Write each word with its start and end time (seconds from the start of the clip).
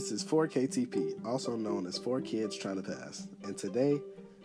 This 0.00 0.12
is 0.12 0.24
4KTP, 0.24 1.26
also 1.26 1.56
known 1.56 1.86
as 1.86 1.98
4 1.98 2.22
Kids 2.22 2.56
Trying 2.56 2.82
to 2.82 2.90
Pass, 2.90 3.28
and 3.42 3.54
today 3.54 4.00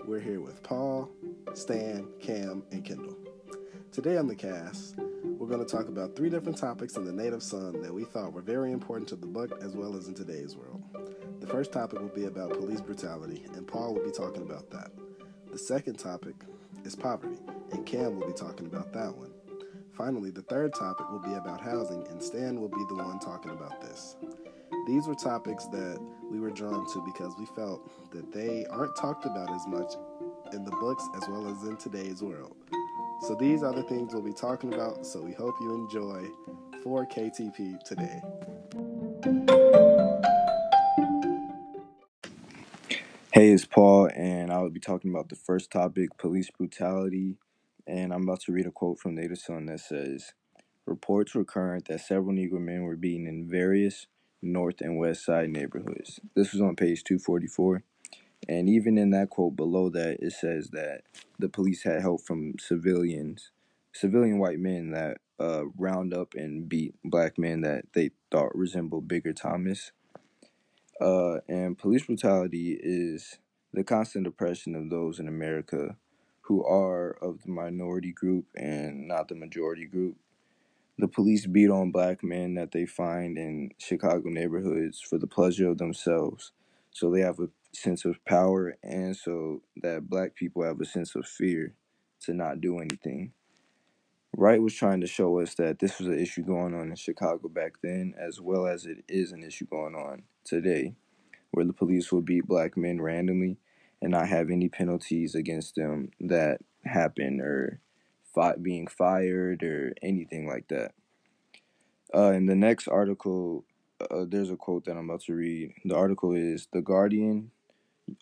we're 0.05 0.19
here 0.19 0.41
with 0.41 0.61
Paul, 0.63 1.09
Stan, 1.53 2.09
Cam, 2.19 2.61
and 2.73 2.83
Kendall. 2.83 3.15
Today 3.93 4.17
on 4.17 4.27
the 4.27 4.35
cast, 4.35 4.97
we're 5.23 5.47
going 5.47 5.65
to 5.65 5.71
talk 5.71 5.87
about 5.87 6.13
three 6.13 6.29
different 6.29 6.57
topics 6.57 6.97
in 6.97 7.05
the 7.05 7.13
Native 7.13 7.41
Son 7.41 7.81
that 7.83 7.93
we 7.93 8.03
thought 8.03 8.33
were 8.33 8.41
very 8.41 8.73
important 8.73 9.07
to 9.07 9.15
the 9.15 9.25
book 9.25 9.57
as 9.63 9.77
well 9.77 9.95
as 9.95 10.09
in 10.09 10.13
today's 10.13 10.57
world. 10.57 10.83
The 11.39 11.47
first 11.47 11.71
topic 11.71 12.01
will 12.01 12.09
be 12.09 12.25
about 12.25 12.49
police 12.49 12.81
brutality, 12.81 13.45
and 13.53 13.65
Paul 13.65 13.93
will 13.93 14.03
be 14.03 14.11
talking 14.11 14.41
about 14.41 14.69
that. 14.71 14.91
The 15.53 15.57
second 15.57 15.97
topic 15.99 16.35
is 16.83 16.97
poverty, 16.97 17.39
and 17.71 17.85
Cam 17.85 18.19
will 18.19 18.27
be 18.27 18.33
talking 18.33 18.65
about 18.65 18.91
that 18.91 19.15
one. 19.15 19.31
Finally, 19.93 20.31
the 20.31 20.41
third 20.41 20.73
topic 20.73 21.09
will 21.09 21.19
be 21.19 21.35
about 21.35 21.61
housing, 21.61 22.05
and 22.09 22.21
Stan 22.21 22.59
will 22.59 22.67
be 22.67 22.83
the 22.89 22.95
one 22.95 23.19
talking 23.19 23.51
about 23.51 23.79
this. 23.79 24.17
These 24.85 25.07
were 25.07 25.15
topics 25.15 25.65
that 25.67 25.99
we 26.29 26.39
were 26.39 26.51
drawn 26.51 26.85
to 26.93 27.03
because 27.03 27.33
we 27.39 27.47
felt 27.55 28.11
that 28.11 28.31
they 28.31 28.67
aren't 28.69 28.95
talked 28.95 29.25
about 29.25 29.51
as 29.51 29.65
much 29.65 29.93
in 30.53 30.63
the 30.63 30.69
books 30.69 31.03
as 31.15 31.27
well 31.27 31.47
as 31.47 31.67
in 31.67 31.75
today's 31.77 32.21
world. 32.21 32.55
So 33.21 33.33
these 33.33 33.63
are 33.63 33.73
the 33.73 33.81
things 33.81 34.13
we'll 34.13 34.21
be 34.21 34.31
talking 34.31 34.75
about, 34.75 35.03
so 35.03 35.23
we 35.23 35.33
hope 35.33 35.55
you 35.59 35.73
enjoy 35.73 36.27
4KTP 36.85 37.79
today. 37.83 38.21
Hey, 43.33 43.49
it's 43.49 43.65
Paul, 43.65 44.11
and 44.15 44.51
I 44.51 44.59
will 44.59 44.69
be 44.69 44.79
talking 44.79 45.09
about 45.09 45.29
the 45.29 45.35
first 45.35 45.71
topic 45.71 46.15
police 46.19 46.51
brutality. 46.51 47.37
And 47.87 48.13
I'm 48.13 48.21
about 48.21 48.41
to 48.41 48.51
read 48.51 48.67
a 48.67 48.71
quote 48.71 48.99
from 48.99 49.15
Native 49.15 49.39
Son 49.39 49.65
that 49.65 49.79
says 49.79 50.33
Reports 50.85 51.33
were 51.33 51.43
current 51.43 51.87
that 51.87 52.01
several 52.01 52.35
Negro 52.35 52.59
men 52.61 52.83
were 52.83 52.95
beaten 52.95 53.25
in 53.25 53.49
various 53.49 54.05
North 54.41 54.81
and 54.81 54.97
West 54.97 55.25
Side 55.25 55.49
neighborhoods. 55.49 56.19
This 56.35 56.53
was 56.53 56.61
on 56.61 56.75
page 56.75 57.03
244. 57.03 57.83
And 58.47 58.69
even 58.69 58.97
in 58.97 59.11
that 59.11 59.29
quote 59.29 59.55
below 59.55 59.89
that, 59.89 60.17
it 60.19 60.33
says 60.33 60.69
that 60.69 61.01
the 61.39 61.49
police 61.49 61.83
had 61.83 62.01
help 62.01 62.21
from 62.21 62.53
civilians, 62.59 63.51
civilian 63.93 64.37
white 64.37 64.59
men 64.59 64.91
that 64.91 65.17
uh, 65.39 65.63
round 65.77 66.13
up 66.13 66.33
and 66.35 66.69
beat 66.69 66.95
black 67.03 67.37
men 67.37 67.61
that 67.61 67.85
they 67.93 68.11
thought 68.31 68.55
resembled 68.55 69.07
Bigger 69.07 69.33
Thomas. 69.33 69.91
Uh, 71.01 71.39
and 71.49 71.77
police 71.77 72.05
brutality 72.05 72.79
is 72.81 73.39
the 73.73 73.83
constant 73.83 74.27
oppression 74.27 74.75
of 74.75 74.89
those 74.89 75.19
in 75.19 75.27
America 75.27 75.97
who 76.41 76.63
are 76.63 77.17
of 77.21 77.41
the 77.43 77.51
minority 77.51 78.11
group 78.11 78.45
and 78.55 79.07
not 79.07 79.27
the 79.27 79.35
majority 79.35 79.85
group. 79.85 80.15
The 80.97 81.07
police 81.07 81.45
beat 81.45 81.69
on 81.69 81.91
black 81.91 82.23
men 82.23 82.55
that 82.55 82.71
they 82.71 82.85
find 82.85 83.37
in 83.37 83.71
Chicago 83.77 84.29
neighborhoods 84.29 85.01
for 85.01 85.17
the 85.17 85.27
pleasure 85.27 85.69
of 85.69 85.77
themselves. 85.77 86.53
So 86.91 87.11
they 87.11 87.21
have 87.21 87.39
a 87.39 87.49
sense 87.73 88.05
of 88.05 88.23
power, 88.23 88.77
and 88.81 89.15
so 89.15 89.61
that 89.81 90.09
black 90.09 90.35
people 90.35 90.63
have 90.63 90.79
a 90.79 90.85
sense 90.85 91.15
of 91.15 91.25
fear 91.25 91.75
to 92.21 92.33
not 92.33 92.61
do 92.61 92.79
anything. 92.79 93.33
Wright 94.37 94.61
was 94.61 94.73
trying 94.73 95.01
to 95.01 95.07
show 95.07 95.39
us 95.39 95.55
that 95.55 95.79
this 95.79 95.99
was 95.99 96.07
an 96.07 96.19
issue 96.19 96.43
going 96.43 96.73
on 96.73 96.89
in 96.89 96.95
Chicago 96.95 97.49
back 97.49 97.73
then, 97.83 98.13
as 98.17 98.39
well 98.39 98.65
as 98.65 98.85
it 98.85 99.03
is 99.07 99.33
an 99.33 99.43
issue 99.43 99.65
going 99.65 99.95
on 99.95 100.23
today, 100.45 100.95
where 101.51 101.65
the 101.65 101.73
police 101.73 102.11
will 102.11 102.21
beat 102.21 102.47
black 102.47 102.77
men 102.77 103.01
randomly 103.01 103.57
and 104.01 104.11
not 104.11 104.27
have 104.27 104.49
any 104.49 104.69
penalties 104.69 105.35
against 105.35 105.75
them 105.75 106.11
that 106.19 106.59
happen 106.83 107.41
or 107.41 107.81
fi- 108.35 108.57
being 108.61 108.87
fired 108.87 109.63
or 109.63 109.93
anything 110.03 110.47
like 110.47 110.67
that. 110.69 110.93
Uh, 112.13 112.31
in 112.31 112.45
the 112.45 112.55
next 112.55 112.87
article, 112.87 113.65
uh, 114.11 114.25
there's 114.27 114.51
a 114.51 114.57
quote 114.57 114.85
that 114.85 114.97
I'm 114.97 115.09
about 115.09 115.21
to 115.23 115.33
read. 115.33 115.73
The 115.85 115.95
article 115.95 116.33
is 116.33 116.67
The 116.73 116.81
Guardian 116.81 117.51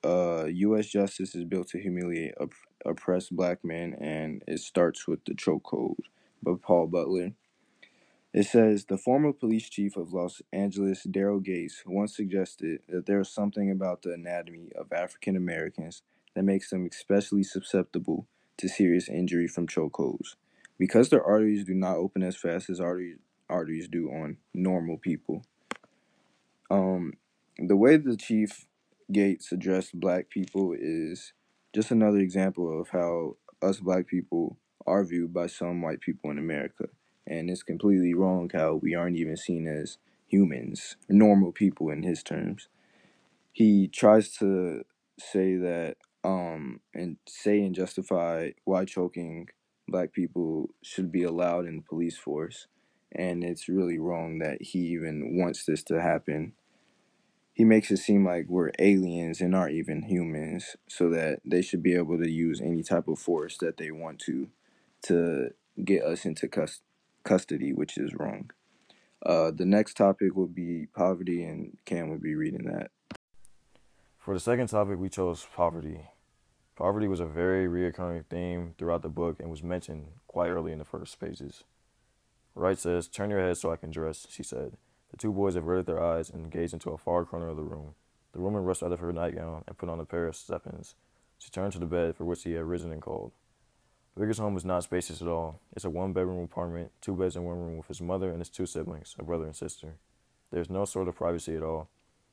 uh, 0.04 0.46
U.S. 0.46 0.88
justice 0.88 1.36
is 1.36 1.46
built 1.46 1.70
to 1.70 1.80
humiliate 1.82 2.34
op- 2.40 2.54
oppressed 2.86 3.36
black 3.36 3.64
men, 3.64 3.96
and 4.00 4.44
it 4.48 4.60
starts 4.60 5.08
with 5.08 5.26
the 5.26 5.34
chokehold 5.34 5.98
by 6.42 6.54
Paul 6.62 6.88
Butler. 6.88 7.34
It 8.34 8.46
says 8.48 8.86
the 8.86 8.98
former 8.98 9.34
police 9.34 9.70
chief 9.70 9.96
of 9.96 10.14
Los 10.14 10.42
Angeles, 10.52 11.06
Daryl 11.06 11.44
Gates, 11.44 11.84
once 11.86 12.16
suggested 12.16 12.82
that 12.90 13.06
there 13.06 13.22
is 13.22 13.30
something 13.30 13.70
about 13.70 14.02
the 14.02 14.14
anatomy 14.14 14.72
of 14.76 14.92
African 14.92 15.36
Americans 15.36 16.02
that 16.36 16.44
makes 16.44 16.72
them 16.72 16.88
especially 16.92 17.44
susceptible 17.44 18.28
to 18.58 18.68
serious 18.68 19.10
injury 19.10 19.48
from 19.48 19.68
chokeholds. 19.68 20.36
Because 20.78 21.10
their 21.10 21.24
arteries 21.24 21.64
do 21.66 21.74
not 21.74 21.98
open 21.98 22.24
as 22.24 22.36
fast 22.36 22.70
as 22.70 22.80
arteries, 22.80 23.18
arteries 23.50 23.88
do 23.88 24.10
on 24.10 24.38
normal 24.54 24.98
people. 24.98 25.44
Um, 26.72 27.14
the 27.58 27.76
way 27.76 27.98
the 27.98 28.18
chief 28.18 28.66
Gates 29.12 29.52
addressed 29.52 30.00
black 30.00 30.30
people 30.30 30.74
is 30.78 31.34
just 31.74 31.92
another 31.92 32.18
example 32.20 32.80
of 32.80 32.90
how 32.90 33.38
us 33.62 33.80
black 33.80 34.08
people 34.08 34.58
are 34.88 35.04
viewed 35.04 35.34
by 35.34 35.48
some 35.48 35.82
white 35.82 36.02
people 36.02 36.32
in 36.32 36.38
America. 36.38 36.86
And 37.28 37.50
it's 37.50 37.64
completely 37.64 38.14
wrong 38.14 38.50
how 38.54 38.76
we 38.76 38.96
aren't 38.96 39.18
even 39.18 39.38
seen 39.38 39.68
as 39.68 39.98
humans, 40.28 40.98
normal 41.08 41.52
people 41.52 41.90
in 41.90 42.04
his 42.04 42.24
terms. 42.24 42.68
He 43.52 43.88
tries 43.88 44.32
to 44.38 44.84
say 45.20 45.56
that 45.56 45.98
um 46.24 46.80
and 46.94 47.18
say 47.28 47.60
and 47.62 47.76
justify 47.76 48.52
why 48.64 48.86
choking 48.86 49.48
black 49.88 50.14
people 50.14 50.70
should 50.82 51.12
be 51.12 51.24
allowed 51.24 51.66
in 51.66 51.78
the 51.78 51.82
police 51.82 52.18
force. 52.18 52.68
And 53.12 53.44
it's 53.44 53.70
really 53.70 54.00
wrong 54.00 54.40
that 54.40 54.62
he 54.62 54.80
even 54.80 55.38
wants 55.38 55.66
this 55.66 55.84
to 55.84 56.02
happen. 56.02 56.54
He 57.54 57.64
makes 57.64 57.92
it 57.92 57.98
seem 57.98 58.26
like 58.26 58.48
we're 58.48 58.72
aliens 58.80 59.40
and 59.40 59.56
aren't 59.56 59.76
even 59.76 60.04
humans 60.04 60.76
so 60.88 61.10
that 61.10 61.42
they 61.46 61.62
should 61.62 61.84
be 61.84 61.96
able 61.96 62.18
to 62.18 62.30
use 62.30 62.60
any 62.60 62.82
type 62.82 63.08
of 63.08 63.20
force 63.20 63.58
that 63.60 63.78
they 63.78 63.92
want 63.92 64.20
to 64.20 64.50
to 65.04 65.50
get 65.84 66.04
us 66.04 66.26
into 66.26 66.48
cus- 66.48 66.82
custody 67.24 67.74
which 67.74 67.98
is 67.98 68.16
wrong. 68.16 68.50
Uh, 69.24 69.52
the 69.52 69.66
next 69.66 69.96
topic 69.96 70.36
will 70.36 70.48
be 70.48 70.88
poverty 70.96 71.44
and 71.44 71.78
cam 71.86 72.10
will 72.10 72.18
be 72.18 72.36
reading 72.36 72.64
that. 72.64 72.90
For 74.18 74.34
the 74.34 74.40
second 74.40 74.68
topic 74.68 74.98
we 74.98 75.10
chose 75.10 75.46
poverty 75.56 76.02
Poverty 76.76 77.08
was 77.08 77.20
a 77.20 77.26
very 77.26 77.68
reoccurring 77.68 78.26
theme 78.26 78.74
throughout 78.78 79.04
the 79.04 79.10
book 79.10 79.40
and 79.40 79.50
was 79.50 79.62
mentioned 79.62 80.08
quite 80.28 80.50
early 80.50 80.72
in 80.72 80.80
the 80.80 80.86
first 80.86 81.20
pages. 81.20 81.64
Wright 82.56 82.78
says, 82.78 83.08
Turn 83.08 83.30
your 83.30 83.40
head 83.40 83.58
so 83.58 83.72
I 83.72 83.76
can 83.76 83.92
dress, 83.92 84.26
she 84.30 84.42
said. 84.42 84.78
The 85.12 85.18
two 85.18 85.32
boys 85.32 85.56
averted 85.56 85.86
their 85.86 86.04
eyes 86.04 86.32
and 86.32 86.52
gazed 86.52 86.74
into 86.74 86.90
a 86.90 86.98
far 86.98 87.26
corner 87.26 87.50
of 87.50 87.58
the 87.58 87.64
room. 87.64 87.94
The 88.32 88.42
woman 88.42 88.64
rushed 88.64 88.82
out 88.82 88.92
of 88.92 89.00
her 89.00 89.14
nightgown 89.14 89.64
and 89.68 89.78
put 89.78 89.90
on 89.90 90.00
a 90.00 90.06
pair 90.06 90.26
of 90.26 90.36
steppins. 90.36 90.96
She 91.38 91.52
turned 91.52 91.74
to 91.74 91.80
the 91.80 91.86
bed 91.86 92.16
for 92.16 92.26
which 92.26 92.44
he 92.44 92.54
had 92.54 92.66
risen 92.66 92.92
and 92.92 93.02
called. 93.02 93.34
Bigger's 94.18 94.40
home 94.40 94.56
was 94.56 94.66
not 94.66 94.84
spacious 94.84 95.22
at 95.22 95.28
all. 95.28 95.60
It's 95.76 95.86
a 95.86 95.90
one 95.90 96.14
bedroom 96.14 96.44
apartment, 96.44 96.92
two 97.02 97.16
beds 97.16 97.36
in 97.36 97.44
one 97.44 97.58
room 97.58 97.78
with 97.78 97.88
his 97.88 98.02
mother 98.02 98.30
and 98.30 98.40
his 98.40 98.50
two 98.50 98.66
siblings, 98.66 99.16
a 99.20 99.24
brother 99.24 99.46
and 99.46 99.56
sister. 99.56 99.96
There's 100.52 100.70
no 100.70 100.86
sort 100.86 101.08
of 101.08 101.16
privacy 101.16 101.56
at 101.56 101.64
all. 101.64 101.90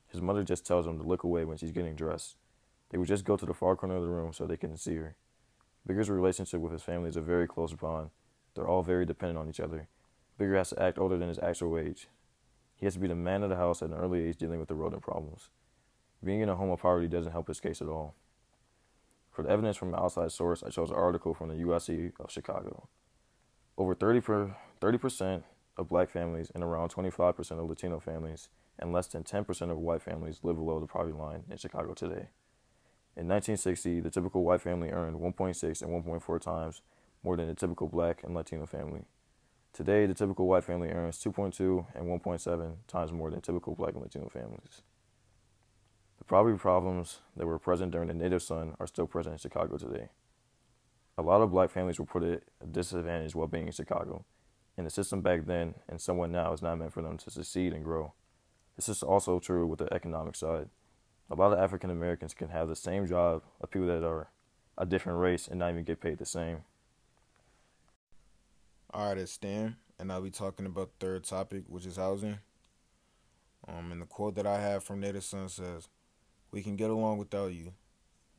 His 0.07 0.21
mother 0.21 0.43
just 0.43 0.65
tells 0.65 0.87
him 0.87 0.97
to 0.97 1.03
look 1.03 1.23
away 1.23 1.45
when 1.45 1.57
she's 1.57 1.71
getting 1.71 1.95
dressed. 1.95 2.35
They 2.91 2.97
would 2.97 3.07
just 3.07 3.25
go 3.25 3.37
to 3.37 3.45
the 3.45 3.53
far 3.53 3.75
corner 3.75 3.95
of 3.95 4.03
the 4.03 4.09
room 4.09 4.33
so 4.33 4.45
they 4.45 4.57
couldn't 4.57 4.77
see 4.77 4.95
her. 4.95 5.15
Bigger's 5.87 6.09
relationship 6.09 6.59
with 6.59 6.73
his 6.73 6.83
family 6.83 7.09
is 7.09 7.15
a 7.15 7.21
very 7.21 7.47
close 7.47 7.73
bond. 7.73 8.09
They're 8.53 8.67
all 8.67 8.83
very 8.83 9.05
dependent 9.05 9.39
on 9.39 9.49
each 9.49 9.61
other. 9.61 9.87
Bigger 10.37 10.57
has 10.57 10.69
to 10.69 10.81
act 10.81 10.99
older 10.99 11.17
than 11.17 11.29
his 11.29 11.39
actual 11.39 11.77
age. 11.77 12.07
He 12.75 12.85
has 12.85 12.95
to 12.95 12.99
be 12.99 13.07
the 13.07 13.15
man 13.15 13.43
of 13.43 13.49
the 13.49 13.55
house 13.55 13.81
at 13.81 13.89
an 13.89 13.95
early 13.95 14.27
age 14.27 14.37
dealing 14.37 14.59
with 14.59 14.67
the 14.67 14.75
rodent 14.75 15.01
problems. 15.01 15.49
Being 16.23 16.41
in 16.41 16.49
a 16.49 16.55
home 16.55 16.69
of 16.69 16.81
poverty 16.81 17.07
doesn't 17.07 17.31
help 17.31 17.47
his 17.47 17.59
case 17.59 17.81
at 17.81 17.87
all. 17.87 18.15
For 19.31 19.43
the 19.43 19.49
evidence 19.49 19.77
from 19.77 19.93
an 19.93 19.99
outside 19.99 20.31
source, 20.31 20.61
I 20.61 20.69
chose 20.69 20.89
an 20.89 20.97
article 20.97 21.33
from 21.33 21.47
the 21.47 21.55
UIC 21.55 22.11
of 22.19 22.29
Chicago. 22.29 22.89
Over 23.77 23.95
30 23.95 24.21
per, 24.21 24.55
30% 24.81 25.43
of 25.77 25.87
black 25.87 26.09
families 26.09 26.51
and 26.53 26.63
around 26.63 26.89
25% 26.89 27.51
of 27.51 27.69
Latino 27.69 27.99
families 27.99 28.49
and 28.77 28.91
less 28.91 29.07
than 29.07 29.23
10% 29.23 29.71
of 29.71 29.77
white 29.77 30.01
families 30.01 30.41
live 30.43 30.57
below 30.57 30.79
the 30.79 30.87
poverty 30.87 31.13
line 31.13 31.43
in 31.49 31.57
Chicago 31.57 31.93
today. 31.93 32.27
In 33.17 33.27
1960, 33.27 33.99
the 33.99 34.09
typical 34.09 34.43
white 34.43 34.61
family 34.61 34.89
earned 34.89 35.19
1.6 35.19 35.81
and 35.81 36.03
1.4 36.05 36.41
times 36.41 36.81
more 37.23 37.35
than 37.35 37.47
the 37.47 37.53
typical 37.53 37.87
black 37.87 38.23
and 38.23 38.33
Latino 38.33 38.65
family. 38.65 39.01
Today, 39.73 40.05
the 40.05 40.13
typical 40.13 40.47
white 40.47 40.63
family 40.63 40.89
earns 40.89 41.21
2.2 41.21 41.87
and 41.93 42.05
1.7 42.05 42.75
times 42.87 43.11
more 43.11 43.29
than 43.29 43.41
typical 43.41 43.75
black 43.75 43.93
and 43.93 44.01
Latino 44.01 44.29
families. 44.29 44.81
The 46.19 46.23
poverty 46.23 46.57
problems 46.57 47.19
that 47.35 47.45
were 47.45 47.59
present 47.59 47.91
during 47.91 48.07
the 48.07 48.13
Native 48.13 48.43
Son 48.43 48.75
are 48.79 48.87
still 48.87 49.07
present 49.07 49.33
in 49.33 49.39
Chicago 49.39 49.77
today. 49.77 50.07
A 51.17 51.21
lot 51.21 51.41
of 51.41 51.51
black 51.51 51.69
families 51.69 51.99
were 51.99 52.05
put 52.05 52.23
at 52.23 52.43
a 52.61 52.65
disadvantage 52.65 53.35
while 53.35 53.47
being 53.47 53.67
in 53.67 53.73
Chicago, 53.73 54.23
and 54.77 54.85
the 54.85 54.89
system 54.89 55.21
back 55.21 55.45
then 55.45 55.75
and 55.89 55.99
somewhat 55.99 56.29
now 56.29 56.53
is 56.53 56.61
not 56.61 56.77
meant 56.77 56.93
for 56.93 57.01
them 57.01 57.17
to 57.17 57.29
succeed 57.29 57.73
and 57.73 57.83
grow. 57.83 58.13
This 58.77 58.87
is 58.87 59.03
also 59.03 59.39
true 59.39 59.67
with 59.67 59.79
the 59.79 59.93
economic 59.93 60.37
side 60.37 60.69
a 61.31 61.35
lot 61.35 61.53
of 61.53 61.59
African 61.59 61.89
Americans 61.89 62.33
can 62.33 62.49
have 62.49 62.67
the 62.67 62.75
same 62.75 63.07
job 63.07 63.41
of 63.61 63.71
people 63.71 63.87
that 63.87 64.03
are 64.03 64.29
a 64.77 64.85
different 64.85 65.19
race 65.19 65.47
and 65.47 65.59
not 65.59 65.71
even 65.71 65.85
get 65.85 66.01
paid 66.01 66.17
the 66.17 66.25
same. 66.25 66.63
All 68.93 69.07
right, 69.07 69.17
it's 69.17 69.31
Stan, 69.31 69.77
and 69.97 70.11
I'll 70.11 70.21
be 70.21 70.29
talking 70.29 70.65
about 70.65 70.91
third 70.99 71.23
topic, 71.23 71.63
which 71.67 71.85
is 71.85 71.95
housing. 71.95 72.39
Um, 73.65 73.93
and 73.93 74.01
the 74.01 74.05
quote 74.05 74.35
that 74.35 74.45
I 74.45 74.59
have 74.59 74.83
from 74.83 74.99
Native 74.99 75.23
Son 75.23 75.47
says, 75.47 75.87
"We 76.51 76.61
can 76.61 76.75
get 76.75 76.89
along 76.89 77.19
without 77.19 77.53
you. 77.53 77.73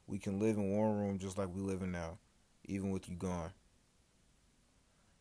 We 0.07 0.19
can 0.19 0.39
live 0.39 0.59
in 0.59 0.77
one 0.77 0.99
room 0.99 1.19
just 1.19 1.39
like 1.39 1.49
we 1.49 1.63
live 1.63 1.81
in 1.81 1.93
now, 1.93 2.19
even 2.65 2.91
with 2.91 3.09
you 3.09 3.17
gone." 3.17 3.53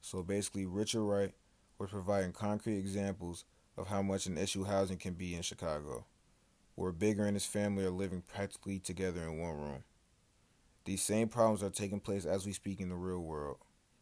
So 0.01 0.23
basically, 0.23 0.65
Richard 0.65 1.03
Wright 1.03 1.33
was 1.77 1.91
providing 1.91 2.33
concrete 2.33 2.79
examples 2.79 3.45
of 3.77 3.87
how 3.87 4.01
much 4.01 4.25
an 4.25 4.37
issue 4.37 4.65
housing 4.65 4.97
can 4.97 5.13
be 5.13 5.35
in 5.35 5.41
Chicago, 5.41 6.05
where 6.81 6.91
Bigger 6.91 7.25
and 7.25 7.35
his 7.35 7.45
family 7.45 7.85
are 7.85 7.91
living 7.91 8.23
practically 8.23 8.79
together 8.79 9.21
in 9.21 9.37
one 9.37 9.55
room. 9.55 9.83
These 10.85 11.03
same 11.03 11.27
problems 11.27 11.61
are 11.61 11.69
taking 11.69 11.99
place 11.99 12.25
as 12.25 12.43
we 12.43 12.53
speak 12.53 12.81
in 12.81 12.89
the 12.89 12.95
real 12.95 13.19
world, 13.19 13.57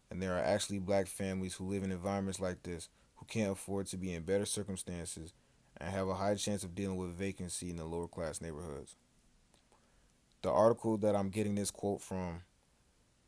and 0.10 0.22
there 0.22 0.34
are 0.38 0.42
actually 0.42 0.80
black 0.80 1.08
families 1.08 1.56
who 1.56 1.68
live 1.68 1.84
in 1.84 1.92
environments 1.92 2.40
like 2.40 2.64
this 2.64 2.88
who 3.18 3.26
can't 3.26 3.52
afford 3.52 3.88
to 3.88 3.98
be 3.98 4.14
in 4.14 4.24
better 4.24 4.46
circumstances 4.46 5.34
and 5.76 5.92
have 5.92 6.08
a 6.08 6.14
high 6.14 6.36
chance 6.36 6.64
of 6.64 6.74
dealing 6.74 6.96
with 6.96 7.18
vacancy 7.18 7.70
in 7.70 7.76
the 7.76 7.84
lower 7.84 8.08
class 8.08 8.40
neighborhoods. 8.40 8.96
The 10.42 10.50
article 10.50 10.98
that 11.00 11.18
I'm 11.18 11.32
getting 11.32 11.56
this 11.56 11.72
quote 11.72 12.02
from 12.02 12.44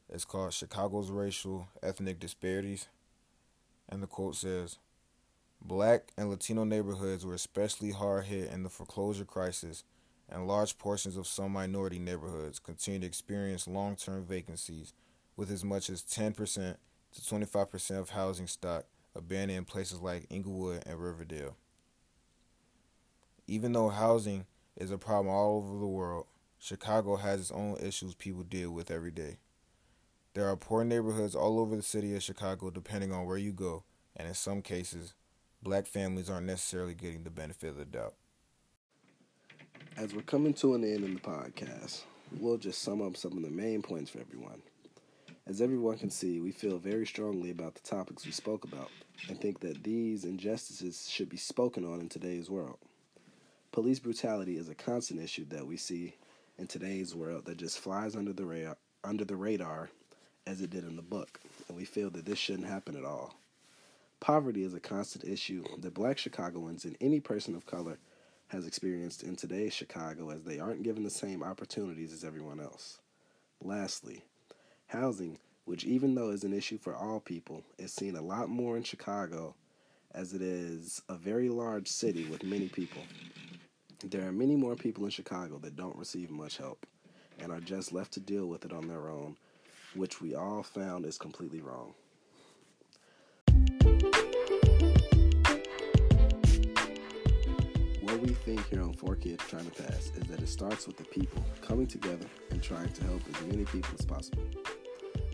is 0.09 0.23
called 0.23 0.53
Chicago's 0.53 1.11
Racial 1.11 1.67
Ethnic 1.83 2.21
Disparities, 2.21 2.87
and 3.89 4.01
the 4.01 4.07
quote 4.07 4.37
says, 4.37 4.77
Black 5.61 6.11
and 6.17 6.29
Latino 6.29 6.63
neighborhoods 6.63 7.25
were 7.25 7.35
especially 7.35 7.91
hard 7.91 8.25
hit 8.25 8.49
in 8.51 8.63
the 8.63 8.69
foreclosure 8.69 9.25
crisis, 9.25 9.83
and 10.27 10.47
large 10.47 10.77
portions 10.77 11.15
of 11.15 11.27
some 11.27 11.51
minority 11.51 11.99
neighborhoods 11.99 12.57
continue 12.57 13.01
to 13.01 13.05
experience 13.05 13.67
long 13.67 13.95
term 13.95 14.25
vacancies, 14.25 14.93
with 15.35 15.51
as 15.51 15.63
much 15.63 15.89
as 15.89 16.01
10% 16.01 16.77
to 17.13 17.21
25% 17.21 17.99
of 17.99 18.09
housing 18.09 18.47
stock 18.47 18.85
abandoned 19.15 19.59
in 19.59 19.65
places 19.65 19.99
like 19.99 20.25
Englewood 20.31 20.83
and 20.85 20.99
Riverdale. 20.99 21.55
Even 23.47 23.73
though 23.73 23.89
housing 23.89 24.45
is 24.77 24.89
a 24.89 24.97
problem 24.97 25.33
all 25.33 25.57
over 25.57 25.77
the 25.77 25.87
world, 25.87 26.25
Chicago 26.57 27.17
has 27.17 27.39
its 27.39 27.51
own 27.51 27.77
issues 27.81 28.15
people 28.15 28.43
deal 28.43 28.71
with 28.71 28.89
every 28.89 29.11
day. 29.11 29.37
There 30.33 30.47
are 30.47 30.55
poor 30.55 30.83
neighborhoods 30.83 31.35
all 31.35 31.59
over 31.59 31.75
the 31.75 31.83
city 31.83 32.15
of 32.15 32.23
Chicago, 32.23 32.69
depending 32.69 33.11
on 33.11 33.25
where 33.25 33.37
you 33.37 33.51
go, 33.51 33.83
and 34.15 34.27
in 34.27 34.33
some 34.33 34.61
cases, 34.61 35.13
black 35.61 35.85
families 35.85 36.29
aren't 36.29 36.47
necessarily 36.47 36.93
getting 36.93 37.23
the 37.23 37.29
benefit 37.29 37.69
of 37.69 37.77
the 37.77 37.85
doubt. 37.85 38.15
As 39.97 40.13
we're 40.13 40.21
coming 40.21 40.53
to 40.55 40.73
an 40.73 40.83
end 40.83 41.03
in 41.03 41.13
the 41.13 41.19
podcast, 41.19 42.03
we'll 42.39 42.57
just 42.57 42.81
sum 42.81 43.01
up 43.01 43.17
some 43.17 43.37
of 43.37 43.43
the 43.43 43.49
main 43.49 43.81
points 43.81 44.09
for 44.09 44.19
everyone. 44.19 44.61
As 45.47 45.61
everyone 45.61 45.97
can 45.97 46.09
see, 46.09 46.39
we 46.39 46.51
feel 46.51 46.77
very 46.77 47.05
strongly 47.05 47.49
about 47.49 47.75
the 47.75 47.81
topics 47.81 48.25
we 48.25 48.31
spoke 48.31 48.63
about 48.63 48.89
and 49.27 49.39
think 49.39 49.59
that 49.59 49.83
these 49.83 50.23
injustices 50.23 51.09
should 51.09 51.29
be 51.29 51.37
spoken 51.37 51.85
on 51.85 51.99
in 51.99 52.09
today's 52.09 52.49
world. 52.49 52.77
Police 53.71 53.99
brutality 53.99 54.57
is 54.57 54.69
a 54.69 54.75
constant 54.75 55.19
issue 55.21 55.45
that 55.49 55.65
we 55.65 55.77
see 55.77 56.15
in 56.57 56.67
today's 56.67 57.15
world 57.15 57.45
that 57.45 57.57
just 57.57 57.79
flies 57.79 58.15
under 58.15 58.33
the 58.33 58.45
radar, 58.45 58.77
under 59.03 59.25
the 59.25 59.35
radar 59.35 59.89
as 60.47 60.61
it 60.61 60.69
did 60.69 60.83
in 60.83 60.95
the 60.95 61.01
book, 61.01 61.39
and 61.67 61.77
we 61.77 61.85
feel 61.85 62.09
that 62.11 62.25
this 62.25 62.39
shouldn't 62.39 62.67
happen 62.67 62.95
at 62.95 63.05
all. 63.05 63.40
Poverty 64.21 64.63
is 64.63 64.75
a 64.75 64.79
constant 64.79 65.25
issue 65.25 65.63
that 65.79 65.95
black 65.95 66.19
Chicagoans 66.19 66.85
and 66.85 66.95
any 67.01 67.19
person 67.19 67.55
of 67.55 67.65
color 67.65 67.97
has 68.49 68.67
experienced 68.67 69.23
in 69.23 69.35
today's 69.35 69.73
Chicago 69.73 70.29
as 70.29 70.43
they 70.43 70.59
aren't 70.59 70.83
given 70.83 71.03
the 71.03 71.09
same 71.09 71.41
opportunities 71.41 72.13
as 72.13 72.23
everyone 72.23 72.59
else. 72.59 72.99
Lastly, 73.63 74.23
housing, 74.85 75.39
which 75.65 75.85
even 75.85 76.13
though 76.13 76.29
is 76.29 76.43
an 76.43 76.53
issue 76.53 76.77
for 76.77 76.95
all 76.95 77.19
people, 77.19 77.63
is 77.79 77.93
seen 77.93 78.15
a 78.15 78.21
lot 78.21 78.47
more 78.47 78.77
in 78.77 78.83
Chicago 78.83 79.55
as 80.13 80.33
it 80.35 80.41
is 80.43 81.01
a 81.09 81.15
very 81.15 81.49
large 81.49 81.87
city 81.87 82.25
with 82.25 82.43
many 82.43 82.69
people. 82.69 83.01
There 84.05 84.27
are 84.27 84.31
many 84.31 84.55
more 84.55 84.75
people 84.75 85.03
in 85.03 85.09
Chicago 85.09 85.57
that 85.63 85.75
don't 85.75 85.97
receive 85.97 86.29
much 86.29 86.57
help 86.57 86.85
and 87.39 87.51
are 87.51 87.59
just 87.59 87.91
left 87.91 88.13
to 88.13 88.19
deal 88.19 88.45
with 88.45 88.65
it 88.65 88.71
on 88.71 88.87
their 88.87 89.09
own, 89.09 89.37
which 89.95 90.21
we 90.21 90.35
all 90.35 90.61
found 90.61 91.07
is 91.07 91.17
completely 91.17 91.61
wrong. 91.61 91.95
We 98.21 98.29
think 98.29 98.67
here 98.67 98.83
on 98.83 98.93
Four 98.93 99.15
Kids 99.15 99.43
Trying 99.47 99.65
to 99.65 99.83
Pass 99.83 100.11
is 100.15 100.27
that 100.27 100.41
it 100.41 100.47
starts 100.47 100.85
with 100.85 100.95
the 100.95 101.05
people 101.05 101.43
coming 101.59 101.87
together 101.87 102.27
and 102.51 102.61
trying 102.61 102.89
to 102.89 103.03
help 103.05 103.21
as 103.33 103.41
many 103.47 103.65
people 103.65 103.89
as 103.97 104.05
possible. 104.05 104.43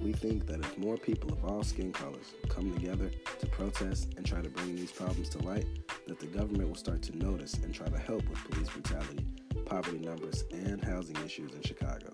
We 0.02 0.14
think 0.14 0.46
that 0.46 0.62
if 0.62 0.78
more 0.78 0.96
people 0.96 1.34
of 1.34 1.44
all 1.44 1.64
skin 1.64 1.92
colors 1.92 2.34
come 2.48 2.74
together 2.74 3.12
to 3.40 3.48
protest 3.48 4.14
and 4.16 4.26
try 4.26 4.42
to 4.42 4.50
bring 4.50 4.78
these 4.78 4.92
problems 4.92 5.28
to 5.30 5.40
light, 5.40 5.66
that 6.08 6.20
the 6.20 6.28
government 6.28 6.70
will 6.70 6.76
start 6.76 7.02
to 7.04 7.18
notice 7.18 7.56
and 7.56 7.74
try 7.74 7.88
to 7.88 7.98
help 7.98 8.28
with 8.30 8.42
police 8.50 8.70
brutality, 8.70 9.26
poverty 9.66 10.00
numbers, 10.00 10.46
and 10.52 10.82
housing 10.82 11.18
issues 11.26 11.54
in 11.54 11.62
Chicago. 11.64 12.10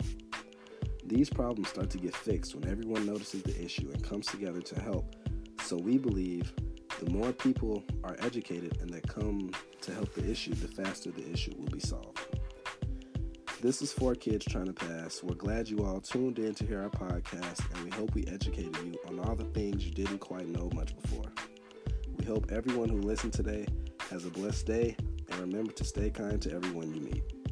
These 1.05 1.29
problems 1.29 1.69
start 1.69 1.91
to 1.91 1.99
get 1.99 2.15
fixed 2.15 2.55
when 2.55 2.67
everyone 2.67 3.05
notices 3.05 3.43
the 3.43 3.63
issue 3.63 3.91
and 3.93 4.03
comes 4.03 4.25
together 4.25 4.61
to 4.61 4.81
help. 4.81 5.15
So 5.61 5.77
we 5.77 5.99
believe 5.99 6.51
the 6.99 7.09
more 7.09 7.31
people 7.31 7.83
are 8.03 8.15
educated 8.19 8.77
and 8.81 8.89
that 8.91 9.07
come 9.07 9.51
to 9.81 9.93
help 9.93 10.13
the 10.13 10.29
issue, 10.29 10.53
the 10.53 10.67
faster 10.67 11.11
the 11.11 11.29
issue 11.31 11.53
will 11.57 11.69
be 11.69 11.79
solved. 11.79 12.19
This 13.61 13.81
is 13.81 13.93
Four 13.93 14.15
Kids 14.15 14.45
Trying 14.45 14.65
to 14.65 14.73
Pass. 14.73 15.23
We're 15.23 15.35
glad 15.35 15.69
you 15.69 15.85
all 15.85 16.01
tuned 16.01 16.37
in 16.37 16.53
to 16.55 16.65
hear 16.65 16.81
our 16.81 16.89
podcast, 16.89 17.61
and 17.73 17.85
we 17.85 17.91
hope 17.91 18.13
we 18.13 18.25
educated 18.25 18.75
you 18.83 18.97
on 19.07 19.19
all 19.21 19.35
the 19.35 19.45
things 19.45 19.85
you 19.85 19.91
didn't 19.91 20.19
quite 20.19 20.47
know 20.47 20.69
much 20.75 20.93
before. 21.01 21.31
We 22.17 22.25
hope 22.25 22.51
everyone 22.51 22.89
who 22.89 22.99
listened 22.99 23.33
today 23.33 23.65
has 24.09 24.25
a 24.25 24.29
blessed 24.29 24.65
day, 24.65 24.95
and 25.31 25.39
remember 25.39 25.71
to 25.71 25.83
stay 25.85 26.09
kind 26.09 26.41
to 26.41 26.53
everyone 26.53 26.93
you 26.93 27.01
meet. 27.01 27.42